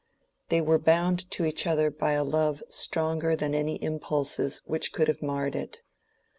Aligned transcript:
They 0.49 0.61
were 0.61 0.79
bound 0.79 1.29
to 1.29 1.45
each 1.45 1.67
other 1.67 1.91
by 1.91 2.13
a 2.13 2.23
love 2.23 2.63
stronger 2.69 3.35
than 3.35 3.53
any 3.53 3.75
impulses 3.83 4.63
which 4.65 4.93
could 4.93 5.07
have 5.07 5.21
marred 5.21 5.55
it. 5.55 5.81